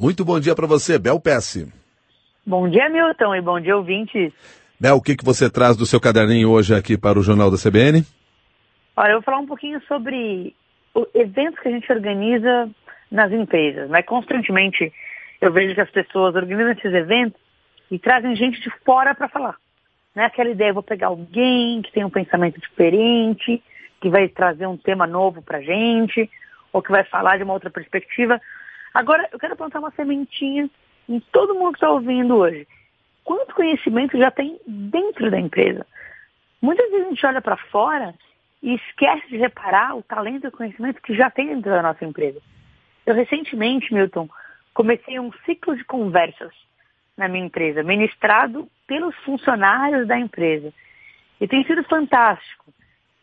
Muito 0.00 0.24
bom 0.24 0.38
dia 0.38 0.54
para 0.54 0.68
você, 0.68 0.96
Bel 0.96 1.18
Pesce. 1.18 1.72
Bom 2.46 2.68
dia, 2.68 2.88
Milton, 2.88 3.34
e 3.34 3.40
bom 3.40 3.58
dia, 3.58 3.76
ouvintes. 3.76 4.32
Bel, 4.78 4.94
o 4.94 5.02
que, 5.02 5.16
que 5.16 5.24
você 5.24 5.50
traz 5.50 5.76
do 5.76 5.84
seu 5.84 6.00
caderninho 6.00 6.50
hoje 6.50 6.72
aqui 6.72 6.96
para 6.96 7.18
o 7.18 7.22
Jornal 7.22 7.50
da 7.50 7.56
CBN? 7.56 8.04
Olha, 8.96 9.10
eu 9.10 9.14
vou 9.14 9.22
falar 9.22 9.38
um 9.38 9.46
pouquinho 9.46 9.82
sobre 9.88 10.54
eventos 11.12 11.58
que 11.58 11.66
a 11.66 11.72
gente 11.72 11.92
organiza 11.92 12.70
nas 13.10 13.32
empresas. 13.32 13.90
Né? 13.90 14.00
Constantemente 14.02 14.92
eu 15.40 15.52
vejo 15.52 15.74
que 15.74 15.80
as 15.80 15.90
pessoas 15.90 16.36
organizam 16.36 16.70
esses 16.70 16.94
eventos 16.94 17.40
e 17.90 17.98
trazem 17.98 18.36
gente 18.36 18.60
de 18.60 18.70
fora 18.84 19.16
para 19.16 19.28
falar. 19.28 19.56
Né? 20.14 20.26
Aquela 20.26 20.50
ideia, 20.50 20.70
eu 20.70 20.74
vou 20.74 20.82
pegar 20.84 21.08
alguém 21.08 21.82
que 21.82 21.90
tem 21.90 22.04
um 22.04 22.10
pensamento 22.10 22.60
diferente, 22.60 23.60
que 24.00 24.08
vai 24.08 24.28
trazer 24.28 24.68
um 24.68 24.76
tema 24.76 25.08
novo 25.08 25.42
para 25.42 25.60
gente, 25.60 26.30
ou 26.72 26.80
que 26.80 26.92
vai 26.92 27.02
falar 27.02 27.36
de 27.36 27.42
uma 27.42 27.54
outra 27.54 27.68
perspectiva. 27.68 28.40
Agora, 28.92 29.28
eu 29.32 29.38
quero 29.38 29.56
plantar 29.56 29.78
uma 29.78 29.90
sementinha 29.92 30.68
em 31.08 31.20
todo 31.32 31.54
mundo 31.54 31.72
que 31.72 31.78
está 31.78 31.90
ouvindo 31.90 32.36
hoje. 32.36 32.66
Quanto 33.24 33.54
conhecimento 33.54 34.16
já 34.18 34.30
tem 34.30 34.58
dentro 34.66 35.30
da 35.30 35.38
empresa? 35.38 35.86
Muitas 36.60 36.90
vezes 36.90 37.06
a 37.06 37.10
gente 37.10 37.26
olha 37.26 37.40
para 37.40 37.56
fora 37.56 38.14
e 38.62 38.74
esquece 38.74 39.28
de 39.28 39.36
reparar 39.36 39.96
o 39.96 40.02
talento 40.02 40.44
e 40.44 40.48
o 40.48 40.52
conhecimento 40.52 41.00
que 41.02 41.14
já 41.14 41.30
tem 41.30 41.48
dentro 41.48 41.70
da 41.70 41.82
nossa 41.82 42.04
empresa. 42.04 42.40
Eu 43.06 43.14
recentemente, 43.14 43.92
Milton, 43.92 44.28
comecei 44.74 45.18
um 45.18 45.32
ciclo 45.44 45.76
de 45.76 45.84
conversas 45.84 46.52
na 47.16 47.28
minha 47.28 47.46
empresa, 47.46 47.82
ministrado 47.82 48.68
pelos 48.86 49.14
funcionários 49.24 50.06
da 50.06 50.18
empresa. 50.18 50.72
E 51.40 51.46
tem 51.46 51.64
sido 51.64 51.82
fantástico. 51.84 52.72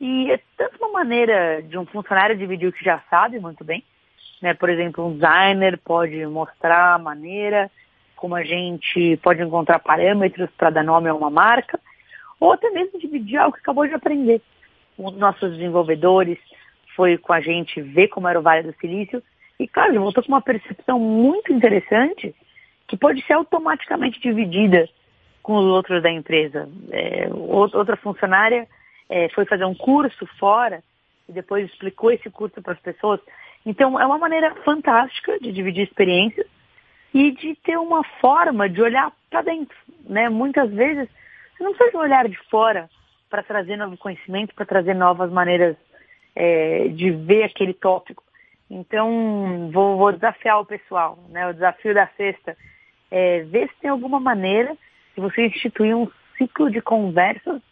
E 0.00 0.30
é 0.32 0.40
tanto 0.56 0.76
uma 0.78 0.90
maneira 0.90 1.62
de 1.62 1.78
um 1.78 1.86
funcionário 1.86 2.36
dividir 2.36 2.68
o 2.68 2.72
que 2.72 2.84
já 2.84 3.00
sabe 3.08 3.38
muito 3.38 3.64
bem, 3.64 3.84
né? 4.40 4.54
Por 4.54 4.68
exemplo, 4.68 5.06
um 5.06 5.14
designer 5.14 5.78
pode 5.78 6.24
mostrar 6.26 6.94
a 6.94 6.98
maneira 6.98 7.70
como 8.16 8.34
a 8.34 8.42
gente 8.42 9.18
pode 9.18 9.42
encontrar 9.42 9.78
parâmetros 9.78 10.50
para 10.56 10.70
dar 10.70 10.84
nome 10.84 11.08
a 11.08 11.14
uma 11.14 11.30
marca, 11.30 11.78
ou 12.40 12.52
até 12.52 12.70
mesmo 12.70 12.98
dividir 12.98 13.36
algo 13.36 13.54
que 13.54 13.60
acabou 13.60 13.86
de 13.86 13.94
aprender. 13.94 14.40
Dos 14.98 15.16
nossos 15.16 15.52
desenvolvedores 15.52 16.38
foi 16.94 17.18
com 17.18 17.32
a 17.32 17.40
gente 17.40 17.80
ver 17.80 18.08
como 18.08 18.28
era 18.28 18.38
o 18.38 18.42
Vale 18.42 18.62
do 18.62 18.78
Silício 18.80 19.22
e, 19.58 19.68
claro, 19.68 20.00
voltou 20.00 20.22
com 20.22 20.32
uma 20.32 20.40
percepção 20.40 20.98
muito 20.98 21.52
interessante 21.52 22.34
que 22.86 22.96
pode 22.96 23.24
ser 23.26 23.34
automaticamente 23.34 24.20
dividida 24.20 24.88
com 25.42 25.56
os 25.56 25.66
outros 25.66 26.02
da 26.02 26.10
empresa. 26.10 26.68
É, 26.90 27.28
outra 27.32 27.96
funcionária 27.96 28.66
é, 29.08 29.28
foi 29.30 29.44
fazer 29.44 29.64
um 29.64 29.74
curso 29.74 30.26
fora 30.38 30.82
e 31.28 31.32
depois 31.32 31.66
explicou 31.66 32.10
esse 32.10 32.30
curso 32.30 32.60
para 32.62 32.72
as 32.72 32.80
pessoas. 32.80 33.20
Então, 33.64 33.98
é 33.98 34.04
uma 34.04 34.18
maneira 34.18 34.54
fantástica 34.56 35.38
de 35.40 35.50
dividir 35.52 35.84
experiências 35.84 36.46
e 37.12 37.30
de 37.30 37.54
ter 37.56 37.78
uma 37.78 38.02
forma 38.20 38.68
de 38.68 38.82
olhar 38.82 39.12
para 39.30 39.42
dentro. 39.42 39.76
Né? 40.04 40.28
Muitas 40.28 40.70
vezes, 40.70 41.08
você 41.56 41.64
não 41.64 41.72
precisa 41.72 41.90
de 41.90 41.96
um 41.96 42.00
olhar 42.00 42.28
de 42.28 42.36
fora 42.50 42.90
para 43.30 43.42
trazer 43.42 43.76
novo 43.76 43.96
conhecimento, 43.96 44.54
para 44.54 44.66
trazer 44.66 44.94
novas 44.94 45.30
maneiras 45.30 45.76
é, 46.34 46.88
de 46.88 47.10
ver 47.10 47.44
aquele 47.44 47.72
tópico. 47.72 48.22
Então, 48.68 49.70
vou, 49.72 49.96
vou, 49.96 50.12
desafiar 50.12 50.60
o 50.60 50.66
pessoal. 50.66 51.18
Né? 51.30 51.48
O 51.48 51.54
desafio 51.54 51.94
da 51.94 52.06
sexta 52.16 52.56
é 53.10 53.42
ver 53.44 53.68
se 53.68 53.80
tem 53.80 53.90
alguma 53.90 54.20
maneira 54.20 54.76
de 55.14 55.20
você 55.20 55.46
instituir 55.46 55.96
um 55.96 56.10
ciclo 56.36 56.70
de 56.70 56.80
conversas 56.80 57.62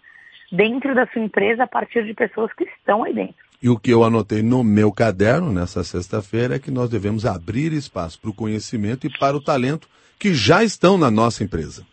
dentro 0.51 0.95
da 0.95 1.06
sua 1.06 1.23
empresa 1.23 1.65
a 1.65 1.67
partir 1.67 2.05
de 2.05 2.15
pessoas 2.15 2.53
que 2.53 2.65
estão 2.65 3.03
aí 3.03 3.12
dentro. 3.12 3.52
E 3.63 3.69
o 3.69 3.79
que 3.79 3.93
eu 3.93 4.03
anotei 4.03 4.43
no 4.43 4.65
meu 4.65 4.91
caderno 4.91 5.53
nessa 5.53 5.85
sexta-feira 5.85 6.57
é 6.57 6.59
que 6.59 6.71
nós 6.71 6.91
devemos 6.91 7.25
abrir 7.25 7.73
espaço 7.73 8.21
para 8.21 8.31
o 8.31 8.35
conhecimento 8.35 9.07
e 9.07 9.19
para 9.19 9.37
o 9.37 9.41
talento 9.41 9.89
que 10.19 10.35
já 10.35 10.65
estão 10.65 10.99
na 10.99 11.11
nossa 11.11 11.45
empresa. 11.45 11.87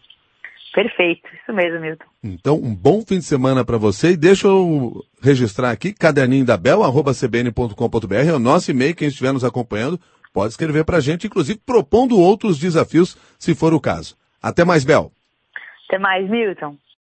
Perfeito, 0.73 1.27
isso 1.33 1.53
mesmo, 1.53 1.79
Milton. 1.79 2.05
Então, 2.23 2.55
um 2.55 2.75
bom 2.75 3.01
fim 3.01 3.19
de 3.19 3.25
semana 3.25 3.63
para 3.65 3.77
você 3.77 4.11
e 4.11 4.17
deixa 4.17 4.47
eu 4.47 5.03
registrar 5.21 5.71
aqui, 5.71 5.93
caderninho 5.93 6.45
da 6.45 6.57
Bel, 6.57 6.83
arroba 6.83 7.13
cbn.com.br, 7.13 8.15
é 8.15 8.33
o 8.33 8.39
nosso 8.39 8.71
e-mail, 8.71 8.95
quem 8.95 9.07
estiver 9.07 9.33
nos 9.33 9.43
acompanhando 9.43 9.99
pode 10.33 10.51
escrever 10.51 10.85
para 10.85 10.97
a 10.97 11.01
gente, 11.01 11.27
inclusive 11.27 11.59
propondo 11.65 12.19
outros 12.19 12.59
desafios, 12.59 13.17
se 13.37 13.55
for 13.55 13.73
o 13.73 13.79
caso. 13.79 14.15
Até 14.41 14.63
mais, 14.63 14.83
Bel. 14.83 15.11
Até 15.87 15.97
mais, 15.97 16.29
Milton. 16.29 16.77